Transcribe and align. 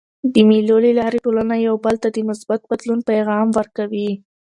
د 0.33 0.35
مېلو 0.47 0.77
له 0.85 0.91
لاري 0.99 1.19
ټولنه 1.25 1.55
یو 1.67 1.75
بل 1.85 1.95
ته 2.03 2.09
د 2.15 2.17
مثبت 2.29 2.59
بدلون 2.71 2.99
پیغام 3.09 3.47
ورکوي. 3.57 4.09